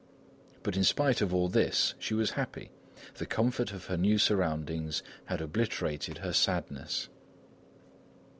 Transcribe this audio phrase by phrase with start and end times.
[0.63, 2.71] But in spite of all this, she was happy.
[3.17, 7.07] The comfort of her new surroundings had obliterated her sadness.